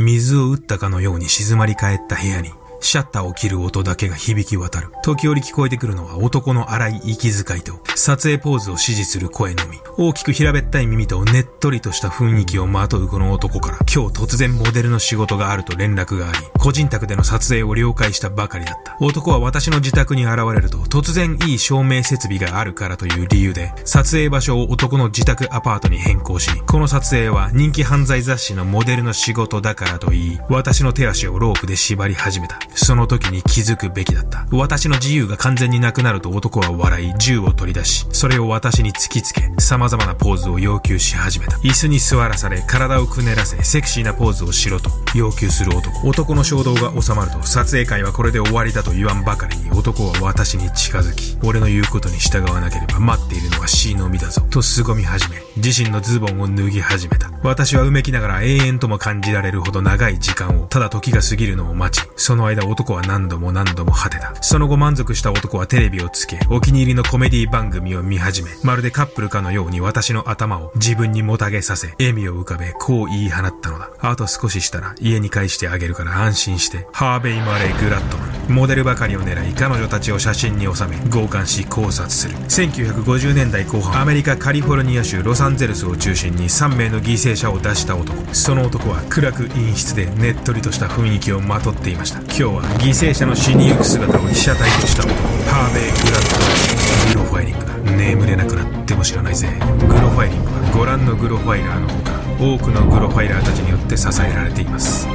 [0.00, 4.88] 水を打ったかのように静まり返った部屋に、シャッターを切る音だけが響き渡る。
[5.02, 9.78] 時折聞こえてくるのは男の荒い息遣いと、撮影ポーズを指示する声のみ。
[9.96, 18.96] 大きく平べったい耳とねっとりとした雰囲気をまとうこの男から、今日突然モデルの仕事があると連絡があり、個人宅での撮影を了解したばかりだった。
[19.00, 32.58] 男は私の自宅に現れると、突然いい照明設備があるからという理由で、撮影場所を男の自宅アパートに変更し、この撮影は人気犯罪雑誌のモデルの仕事だからと言い、私の手足をロープで縛り始めた。
[32.74, 34.46] その時に気づくべきだった。
[34.50, 41.56] 私の自由が完全になくなると男は笑い、銃を取り出し、それを私に突きつけ、様々なポーズを要求し始めた。
[41.58, 46.08] 椅子に座らされ、体をくねらせ、セクシーなポーズをしろと要求する男。
[46.08, 57.30] 男の衝動が収まると、撮影会はこれで終わりだと言わんばかりに、男は私に近づき、俺の言うことに従わなければ待っているのは死のみだぞ、と凄み始め、自身のズボンを脱ぎ始めた。
[57.42, 64.34] 私はうめきながら永遠とも感じられるほど長い時間を、ただ時が過ぎるのを待ち、その間男は何度も何度も果てた。
[64.40, 73.90] その後満足した男はテレビをつけ、お気に入りのコメディ番組を見始め、まるでカップルかのように私の頭を自分にもたげさせ、笑みを浮かべ、こう言い放ったのだ。
[74.00, 78.37] あと少ししたら家に返してあげるから安心して、ハーベイ・マレー・グラットマン。
[78.48, 82.36] モデルばかりを狙い、彼女たちを写真に収め、強姦し考察する。
[82.36, 88.34] 1950年代後半、アメリカ・カリフォルニア州ロサンゼルスを中心に3名の犠牲者を出した男。
[88.34, 92.18] その男は暗く陰湿でねっとりとした雰囲気をまとっていました。
[92.20, 95.14] 今日は犠牲者の死にゆく姿を被写体とした男
[95.50, 99.48] ハーベイ・グラッドグロファイリングだ眠れなくなっても知らないぜ
[99.88, 105.08] グロファイリングはご覧のグロファイラーのほか多くのグロファイラーたちによって支えられています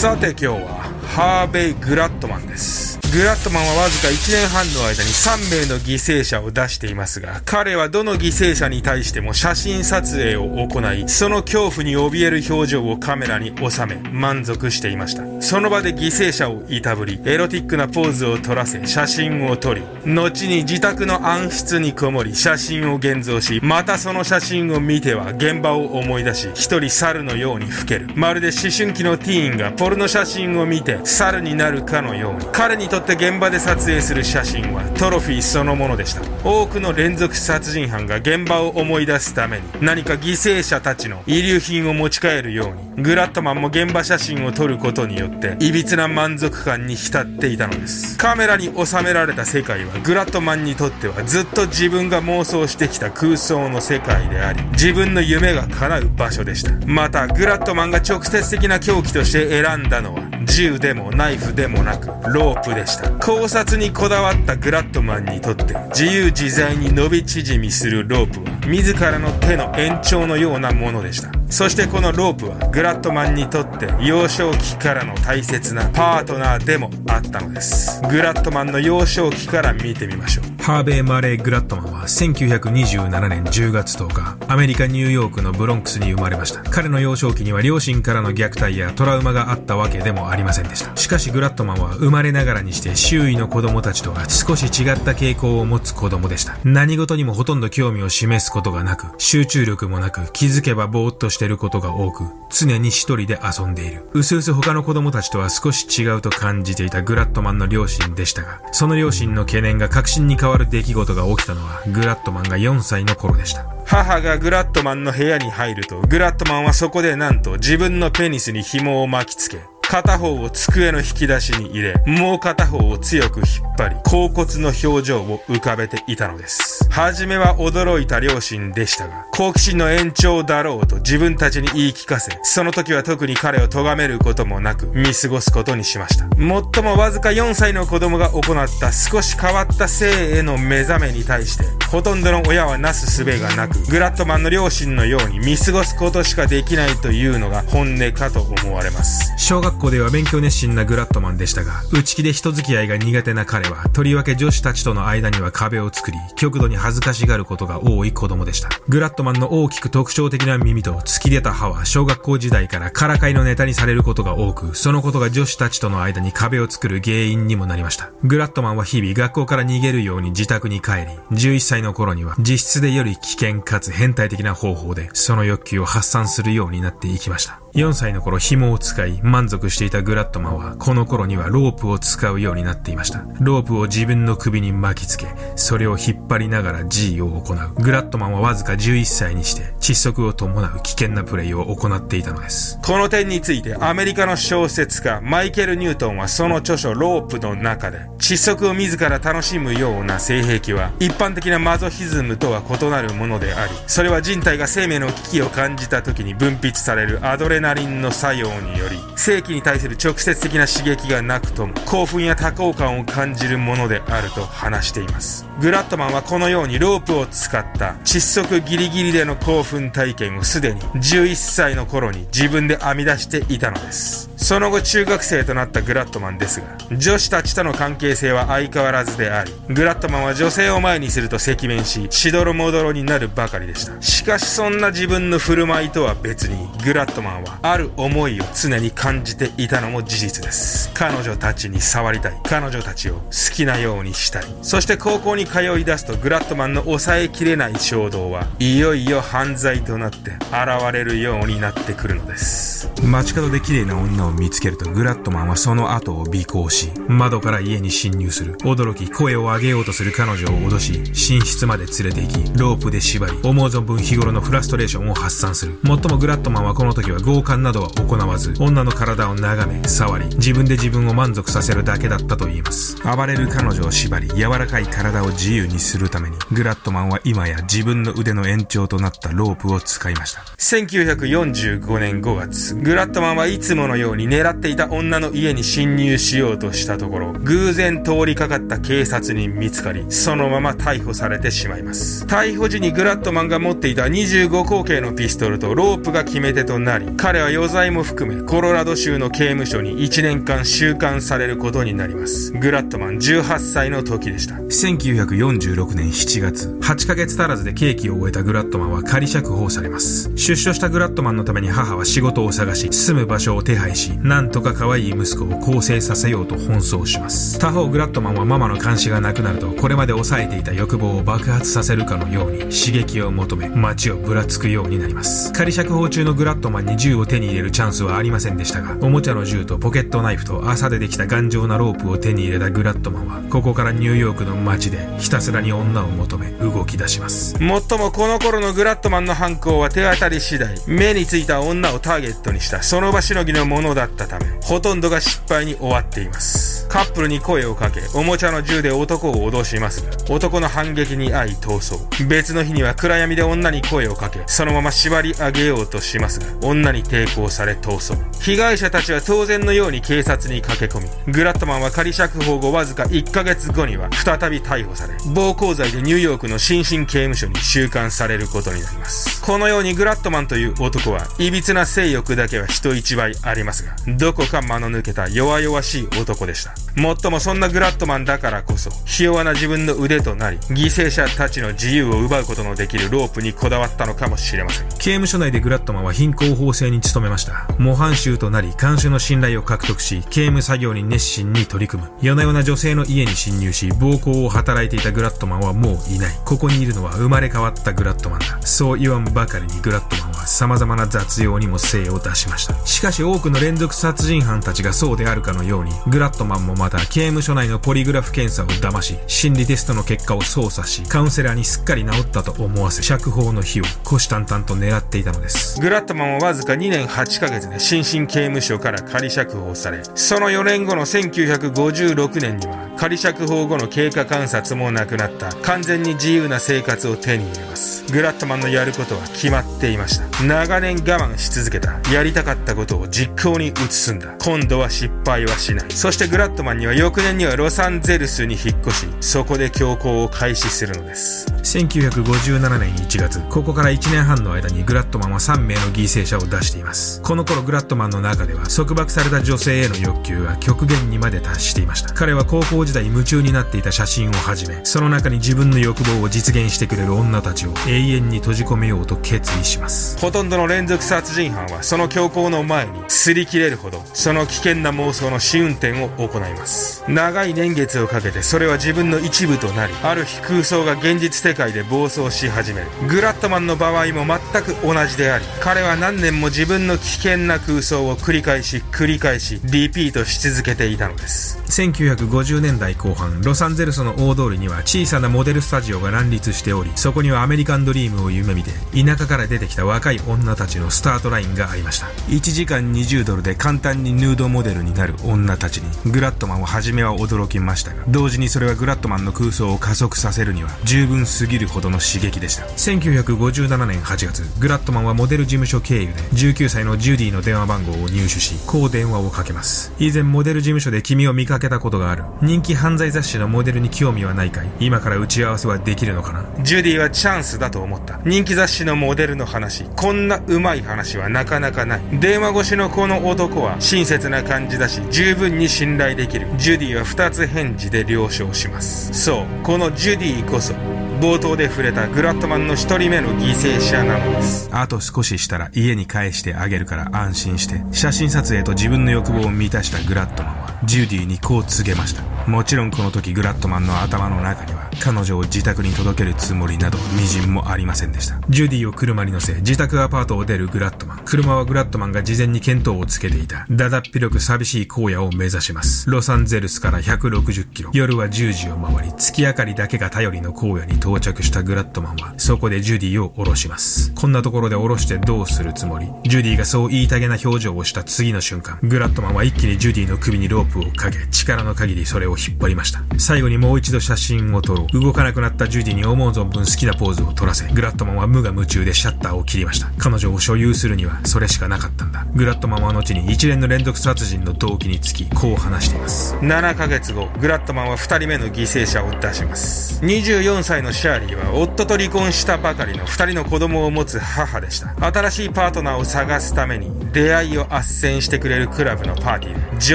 [0.00, 0.82] さて今日は
[1.14, 2.89] ハーベイ・グラットマンです。
[3.12, 15.24] グラットマンはわずか1年半の間に3名の犠牲者を出していますが、彼はどの犠牲者に対しても写真撮影を行い、その恐怖に怯える表情をカメラに収め、満足していました。
[15.42, 28.08] その場で犠牲者をいたぶり、エロティックなポーズを撮らせ、写真を撮り、後に自宅の暗室にこもり、写真を現像し、またその写真を見ては現場を思い出し、一人猿のように老ける。
[28.14, 36.22] まるで思春期のティーンがポルノ写真を見て猿になるかのように、彼にとって現場で撮影する写真はトロフィーそのものでした。
[36.48, 48.16] 多くの連続殺人犯が現場を思い出すために何か犠牲者たちの遺留品を持ち帰るようにグラットマンも現場写真を撮ることによって歪な満足感に浸っていたのです。
[48.16, 56.72] カメラに収められた世界はグラットマンにとってはずっと自分が妄想してきた空想の世界であり自分の夢が叶う場所でした。
[56.86, 63.10] またグラットマンが直接的な凶器として選んだのは銃でもナイフでもなくロープでした。
[63.10, 71.30] 考察にこだわったグラットマンにとって自由自在に伸び縮みするロープは自らの手の延長のようなものでした。
[71.48, 78.00] そしてこのロープはグラットマンにとって幼少期からの大切なパートナーでもあったのです。
[78.08, 80.59] グラットマンの幼少期から見てみましょう。
[80.70, 86.62] ハーベイ・マレー・グラットマンは1927年10月10日アメリカ・ニューヨークのブロンクスに生まれました。
[86.62, 90.96] 彼の幼少期には両親からの虐待やトラウマがあったわけでもありませんでした。
[90.96, 96.56] しかしグラットマンは生まれながらにして周囲の子供たちとは少し違った傾向を持つ子供でした。
[96.62, 104.04] 何事にもほとんど興味を示すことがなく集中力もなく気づけばぼーっとしてることが多く、常に一人で遊んでいる。
[104.12, 113.64] うすうす他の子供たちとは少し違うと感じていたグラットマンの両親でしたが、その両親の懸念が確信に変わる出来事が起きたのは、グラットマンが4歳の頃でした。
[113.86, 119.58] 母がグラットマンの部屋に入ると、グラットマンはそこでなんと自分のペニスに紐を巻きつけ、
[119.90, 126.88] 片方を机の引き出しに入れ、もう片方を強く引っ張り、甲骨の表情を浮かべていたのです。
[126.90, 136.26] はじめは驚いた両親でしたが、好奇心の延長だろうと自分たちに言い聞かせ、その時は特に彼を咎めることもなく、見過ごすことにしました。
[136.36, 149.32] もっともわずか4歳の子供が行った少し変わった性への目覚めに対して、ほとんどの親はなす術がなく、グラットマンの両親のように見過ごすことしかできないというのが本音かと思われます。
[149.38, 158.68] 小学校では勉強熱心なグラットマンでしたが、内気で人付き合いが苦手な彼は、とりわけ女子たちとの間には壁を作り、極度に恥ずかしがることが多い子供でした。
[158.88, 168.10] グラットマンの大きく特徴的な耳と突き出た歯は、小学校時代からからかいのネタにされることが多く、そのことが女子たちとの間に壁を作る原因にもなりました。
[168.24, 177.59] グラットマンは日々学校から逃げるように自宅に帰り、11歳の頃には実質でより危険かつ変態的な方法で、その欲求を発散するようになっていきました。
[177.74, 183.24] 4歳の頃紐を使い満足していたグラットマンはこの頃にはロープを使うようになっていました。
[183.40, 187.74] ロープを自分の首に巻きつけ、それを引っ張りながら G を行う。
[187.76, 192.78] グラットマンはわずか11歳にして窒息を伴う危険なプレイを行っていたのです。
[192.82, 215.46] この点についてアメリカの小説家マイケル・ニュートンはその著書ロープの中で窒息を自ら楽しむような性癖は一般的なマゾヒズムとは異なるものであり、それは人体が生命の危機を感じた時に分泌されるアドレナリンの作用により、性器に対する直接的な刺激がなくとも興奮や多幸感を感じるものであると話しています。
[215.60, 224.30] グラットマンはこのようにロープを使った窒息ギリギリでの興奮体験をすでに11歳の頃に自分で編み出していたのです。
[224.36, 226.66] その後中学生となったグラットマンですが、
[226.96, 234.00] 女子たちとの関係性は相変わらずであり、グラットマンは女性を前にすると赤面し、しどろもどろになるばかりでした。
[234.00, 240.90] しかしそんな自分の振る舞いとは別に、グラットマンはある思いを常に感じていたのも事実です。
[240.94, 242.40] 彼女たちに触りたい。
[242.44, 244.44] 彼女たちを好きなようにしたい。
[244.62, 252.90] そして高校に通い出すとグラットマンの抑えきれない衝動はいよいよ犯罪となって現れるようになってくるのです。
[253.02, 258.56] 街角で綺麗な女を見つけるとグラットマンはその後を尾行し、窓から家に侵入する。
[258.58, 265.78] 驚き、声を上げようとする彼女を脅し、寝室まで連れて行き、ロープで縛り、思う存分日頃のフラストレーションを発散する。
[265.82, 272.96] もっともグラットマンはこの時は強姦などは行わず、女の体を眺め、触り、自分で自分を満足させるだけだったと言います。
[273.02, 280.42] 暴れる彼女を縛り、柔らかい体を自由にするために、グラットマンは今や自分の腕の延長となったロープを使いました。
[280.58, 292.26] 1945年5月、グラットマンはいつものように狙っていた女の家に侵入しようとしたところ、偶然通りかかった警察に見つかり、そのまま逮捕されてしまいます。
[292.26, 302.50] 逮捕時にグラットマンが持っていた25口径のピストルとロープが決め手となり、彼は余罪も含めコロラド州の刑務所に1年間収監されることになります。
[302.50, 304.56] グラットマン18歳の時でした。
[304.56, 310.32] 1946年7月、8ヶ月足らずで刑期を終えたグラットマンは仮釈放されます。
[310.34, 317.60] 出所したグラットマンのために母は仕事を探し、住む場所を手配し、なんとか可愛い息子を更生させようと奔走します。
[317.60, 325.52] 他方グラットマンはママの監視がなくなると、これまで抑えていた欲望を爆発させるかのように刺激を求め、街をぶらつくようになります。
[325.52, 337.60] 仮釈放中のグラットマンに銃を手に入れるチャンスはありませんでしたが、おもちゃの銃とポケットナイフと朝でできた頑丈なロープを手に入れたグラットマンは、ここからニューヨークの街でひたすらに女を求め動き出します。
[337.62, 346.79] もっともこの頃のグラットマンの犯行は手当たり次第、目についた女をターゲットにしたその場しのぎのものだったため、ほとんどが失敗に終わっています。
[346.90, 352.24] カップルに声をかけ、おもちゃの銃で男を脅しますが、男の反撃に遭い逃走。
[352.24, 358.14] 別の日には暗闇で女に声をかけ、そのまま縛り上げようとしますが、女に抵抗され逃走。
[358.42, 369.40] 被害者たちは当然のように警察に駆け込み、グラットマンは仮釈放後わずか1ヶ月後には再び逮捕され、暴行罪でニューヨークの新進刑務所に収監されることになります。
[369.42, 376.79] このようにグラットマンという男は、歪な性欲だけは人一倍ありますが、どこか間の抜けた弱々しい男でした。
[376.96, 384.88] もっともそんなグラットマンだからこそ、ひ弱な自分の腕となり、犠牲者たちの自由を奪うことのできるロープにこだわったのかもしれません。
[384.88, 387.66] 刑務所内でグラットマンは貧困法制に努めました。
[387.78, 392.10] 模範囚となり、監修の信頼を獲得し、刑務作業に熱心に取り組む。
[392.20, 396.40] 夜な夜な女性の家に侵入し、暴行を働いていたグラットマンはもういない。
[396.44, 398.58] ここにいるのは生まれ変わったグラットマンだ。
[398.62, 402.74] そう言わんばかりにグラットマンは様々な雑用にも精を出しました。
[402.86, 415.78] しかし多くの連続殺人犯たちがそうであるかのように、グラットマンもまた刑務所内のポリグラフ検査を騙し、心理テストの結果を操作し、カウンセラーにすっかり治ったと思わせ、釈放の日を虎視眈々と狙っていたのです。
[415.78, 428.10] グラットマンはわずか2年8ヶ月で新進刑務所から仮釈放され、その4年後の1956年には、仮釈放後の経過観察もなくなった完全に自由な生活を手に入れます。
[428.12, 430.44] グラットマンのやることは決まっていました。
[430.44, 432.00] 長年我慢し続けた。
[432.12, 434.34] やりたかったことを実行に移すんだ。
[434.42, 435.90] 今度は失敗はしない。
[435.90, 441.46] そしてグラットマンには翌年にはロサンゼルスに引っ越し、そこで強行を開始するのです。
[441.62, 447.20] 1957年1月、ここから1年半の間にグラットマンは3名の犠牲者を出しています。
[447.20, 452.14] この頃グラットマンの中では束縛された女性への欲求が極限にまで達していました。
[452.14, 460.18] 彼は高校時代夢中になっていた写真をはじめ、その中に自分の欲望を実現してくれる女たちを永遠に閉じ込めようと決意します。
[460.18, 466.59] ほほとんどの連続殺人犯はその強行の前に擦り切れるほどその危険な妄想の試運転を行います
[467.08, 472.86] 長い年月をかけてそれは自分の一部となりある日空想が現実世界で暴走し始める。
[473.08, 481.58] グラットマンの場合も全く同じであり彼は何年も自分の危険な空想を繰り返し繰り返しリピートし続けていたのです。
[481.70, 492.06] 1950年代後半ロサンゼルスの大通りには小さなモデルスタジオが乱立しておりそこにはアメリカンドリームを夢見て田舎から出てきた若い女たちのスタートラインがありました。
[492.28, 502.64] 1時間20ドルで簡単にヌードモデルになる女たちにグラットマンは初めは驚きましたが同時にそれはグラットマンの空想を加速させるには十分すぎるほどの刺激でした。
[502.64, 509.92] 1957年8月グラットマンはモデル事務所経由で19歳のジュディの電話番号を入手しこう電話をかけます。
[509.98, 512.24] 以前モデル事務所で君を見かけたことがある。
[512.42, 514.70] 人気犯罪雑誌のモデルに興味はないかい？
[514.80, 516.44] 今から打ち合わせはできるのかな？
[516.64, 518.20] ジュディはチャンスだと思った。
[518.24, 519.84] 人気雑誌のモデルの話。
[519.96, 522.00] こんな上手い話はなかなかない。
[522.18, 526.39] 電話越しのこの男は親切な感じだし十分に信頼できる。
[526.56, 529.12] ジュディは2つ返事で了承します。
[529.12, 530.74] そうこのジュディこそ
[531.20, 534.68] 冒頭で触れたグラットマンの1人目の犠牲者なのです。
[534.72, 542.22] あと少ししたら家に帰してあげるから安心して写真撮影と自分の欲望を満たしたグラットマンはジュディにこう告げました。
[542.46, 548.40] もちろんこの時グラットマンの頭の中には彼女を自宅に届けるつもりなど微塵もありませんでした。
[548.48, 551.20] ジュディを車に乗せ自宅アパートを出るグラットマン。
[551.24, 553.66] 車はグラットマンが事前に見当をつけていた。
[553.70, 556.10] だだっ広く寂しい荒野を目指します。
[556.10, 557.90] ロサンゼルスから160キロ。
[557.92, 564.12] 夜は10時を回り月明かりだけが頼りの荒野に到着したグラットマンはそこでジュディを降ろします。
[564.14, 566.06] こんなところで降ろしてどうするつもり？
[566.24, 573.02] ジュディがそう言いたげな表情をした次の瞬間グラットマンは一気にジュディの首にロープをかけ力の限りそれを引っ張りました。
[573.18, 574.79] 最後にもう一度写真を撮ろう。
[574.88, 579.90] 動かなくなったジュディに思う存分好きなポーズを撮らせグラットマンは無我夢中でシャッターを切りました。
[579.98, 582.26] 彼女を所有するにはそれしかなかったんだ。
[582.34, 586.34] グラットマンは後に一連の連続殺人の動機につきこう話しています。
[586.36, 590.00] 7ヶ月後グラットマンは2人目の犠牲者を出します。
[590.04, 594.94] 24歳のシャーリーは夫と離婚したばかりの2人の子供を持つ母でした。
[595.12, 599.94] 新しいパートナーを探すために出会いを斡旋してくれるクラブのパーティーでジ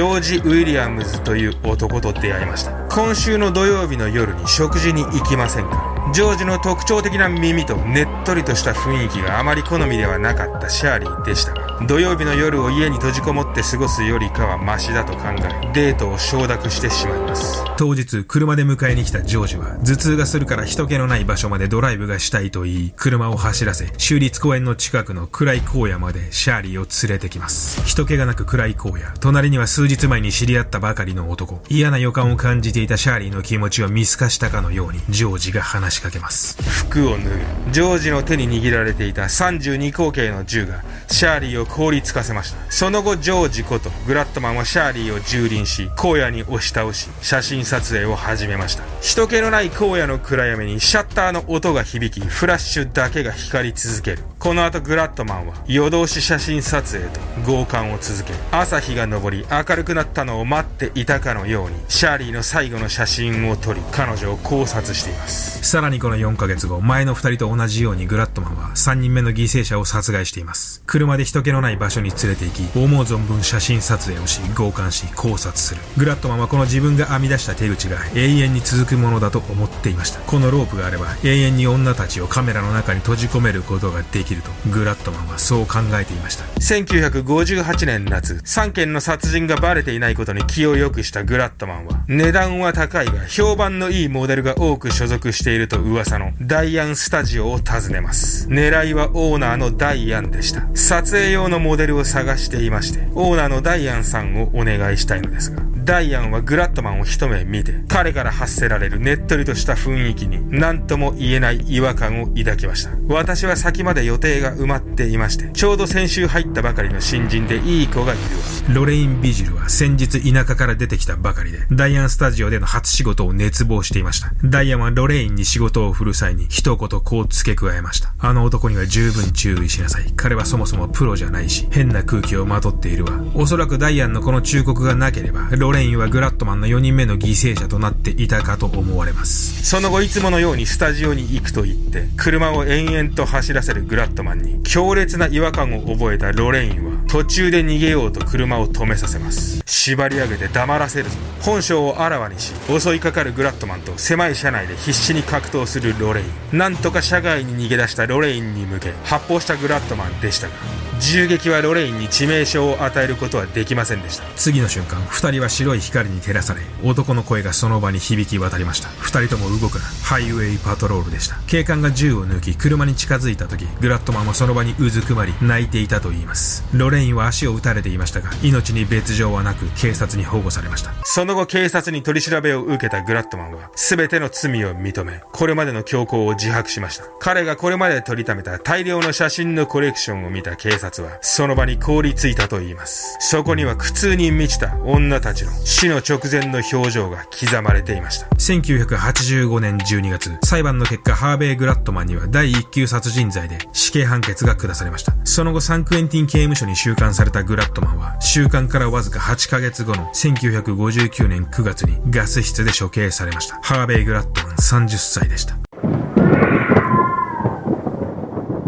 [0.00, 2.72] ョージ・ウィリアムズという男と出会いました。
[2.88, 6.10] 今週の土曜日の夜に食事に行きませんか？
[6.12, 17.62] ジョージの特徴的な耳とねっとりとした雰囲気があまり好みではなかったシャーリーでしたが土曜日の夜を家に閉じこもって過ごすよりかはマシだと考えデートを承諾してしまいます。
[17.76, 27.82] 当日車で迎えに来たジョージは頭痛がするから人気のない場所までドライブがしたいと言い車を走らせ州立公園の近くの暗い荒野までシャーリーを連れてきます。
[27.84, 28.98] 人気がなく暗い荒野。
[29.20, 31.62] 隣には数日前に知り合ったばかりの男。
[31.68, 36.56] 嫌な予感を感じていたシャーリーの気持ちを見透かしたかのようにジョージが話しかけます。
[36.62, 37.30] 服を脱ぐ。
[37.70, 65.64] ジョージの手に握られていた32口径の銃がシャーリーを凍りつかせましたその後ジョージことグラットマンはシャーリーを蹂躙し荒野に押し倒し写真撮影を始めました人気のない荒野の暗闇にシャッターの音が響きフラッシュだけが光り続けるこの後グラットマンは夜通し写真撮影と強姦を続け朝日が昇り明るくなったのを待っていたかのようにシャーリーの最後の写真を撮り彼女を考察しています。
[65.64, 70.82] さらにこの4ヶ月後前の2人と同じようにグラットマンは3人目の犠牲者を殺害しています。
[70.86, 75.80] 車で人気のない場所に連れて行き思う存分写真撮影をし強姦し考察する。
[75.96, 80.20] グラットマンはこの自分が編み出した手口が永遠に続くものだと思っていました。
[80.20, 84.35] このロープがあれば永遠に女たちをカメラの中に閉じ込めることができる。
[84.42, 86.44] とグラットマンはそう考えていました。
[86.60, 98.48] 1958年夏3件の殺人がバレていないことに気を良くしたグラットマンは値段は高いが評判のいいモデルが多く所属していると噂のダイアンスタジオを訪ねます。
[98.48, 100.66] 狙いはオーナーのダイアンでした。
[100.74, 112.90] 撮影用のモデルを探していましてオーナーのダイアンさんをお願いしたいのですがダイアンはグラットマンを一目見て彼から発せられるねっとりとした雰囲気に何とも言えない違和感を抱きました。
[113.06, 118.74] 私は先まで予定が埋まっていましてちょうど先週入ったばかりの新人でいい子がいるわ。
[118.74, 124.32] ロレイン・ビジルは先日田舎から出てきたばかりでダイアンスタジオでの初仕事を熱望していました。
[124.42, 128.12] ダイアンはロレインに仕事を振る際に一言こう付け加えました。
[128.18, 130.12] あの男には十分注意しなさい。
[130.16, 133.12] 彼はそもそもプロじゃないし変な空気をまとっているわ。
[133.34, 139.64] おそらくダイアンのこの忠告がなければロレレインはグラットマンの4人目の犠牲者となっていたかと思われます。
[139.64, 149.62] その後いつものようにスタジオに行くと言って、車を延々と走らせるグラットマンに強烈な違和感を覚えたロレインは途中で逃げようと車を止めさせます。
[149.66, 151.16] 縛り上げて黙らせるぞ。
[151.42, 156.58] 本性をあらわにし、襲いかかるグラットマンと狭い車内で必死に格闘するロレイン。
[156.58, 160.54] なんとか車外に逃げ出したロレインに向け発砲したグラットマンでしたが、
[161.00, 164.24] 銃撃はロレインに致命傷を与えることはできませんでした。
[164.36, 168.88] 次の瞬間二人は白い光に照らされ男の声がその場に響き渡りました。
[168.98, 171.36] 二人とも動くなハイウェイパトロールでした。
[171.46, 176.64] 警官が銃を抜き車に近づいた時グラットマンはその場にうずくまり泣いていたと言います。
[176.72, 180.92] ロレインは足を撃たれていましたが命に別状はなく警察に保護されました。
[181.04, 187.04] その後警察に取り調べを受けたグラットマンは全ての罪を認めこれまでの強行を自白しました。
[187.20, 193.16] 彼がこれまで撮りためた大量の写真のコレクションを見た警察はその場に凍りついたと言います。
[193.20, 198.26] そこには苦痛に満ちた女たちの死の直前の表情が刻まれていました。
[198.36, 205.14] 1985年12月、裁判の結果、ハーベイ・グラットマンには第1級殺人罪で死刑判決が下されました。
[205.24, 213.58] その後、サンクエンティン刑務所に収監されたグラットマンは、収監からわずか8ヶ月後の1959年9月にガス室で処刑されました。
[213.62, 215.65] ハーベイ・グラットマン30歳でした。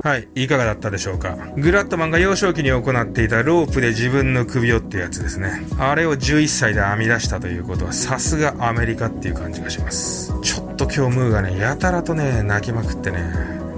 [0.08, 1.36] はい、いかがだったでしょうか？
[1.58, 5.66] グラットマンが幼少期に行っていたロープで自分の首をってやつですね。
[5.78, 10.32] あれを11歳で編み出したということは、さすがアメリカっていう感じがします。
[10.40, 13.18] ちょっと今日ムーがね、やたらとね、泣きまくってね、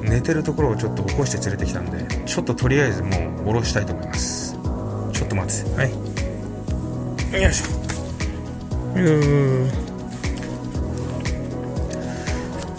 [0.05, 3.13] 寝てるところをちょっと起こして連れてきたんで、ちょっととりあえずもう
[3.47, 4.53] 下ろしたいと思います。
[5.13, 5.71] ちょっと待って。
[5.77, 5.91] はい。
[7.43, 7.67] よいしょ。
[8.95, 9.65] うー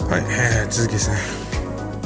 [0.08, 1.41] はい、えー、続きですね。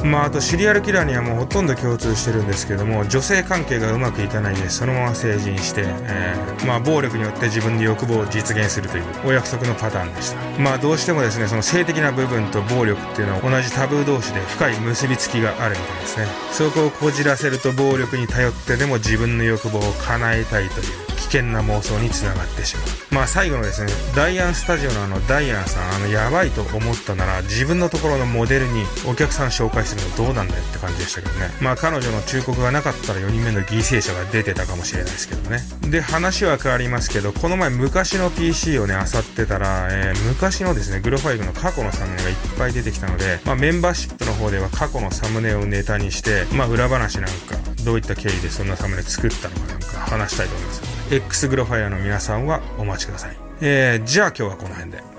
[0.03, 10.59] まあ、あとシリアルキラーにはもうほとんど共通してるんですけども女性関係がうまくいかないでそのまま成人して、えー、まあ、暴力によって自分の欲望を実現するというお約束のパターンでした。
[10.59, 16.27] まあどうしてもですねその性的な部分と暴力っていうのは同じタブー同士で深い結びつきがあるみたいですね。
[16.51, 22.85] そこをこじらせると暴力に頼ってでも自分の欲望を叶えたいという険な妄想につながってしまう。
[23.11, 31.49] まあ最後のですねダイアンスタジオのあのダイアンさんあのやばいと思ったなら自分のところのモデルにお客さん紹介するのどうなんだよって感じでしたけどね。
[31.61, 35.61] まあ彼女の忠告がなかったら4人目の犠牲者が出てたかもしれないですけどね。
[35.89, 50.96] で話は変わりますけどこの前昔の PC をね漁ってたら、えー、昔のですねグロファイブの過去のサムネがいっぱい出てきたので、まあ、メンバーシップの方では過去のサムネをネタにしてまあ裏話なんかどういった経緯でそんなサムネ作ったのかなんか話したいと思います。
[51.09, 53.37] X グロファイアの皆さんはお待ちください。
[53.61, 55.16] えー、じゃあ今日はこの辺で。